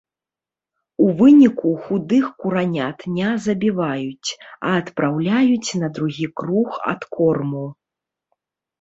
[1.03, 4.29] У выніку худых куранят ня забіваюць,
[4.65, 7.65] а адпраўляюць на другі круг адкорму.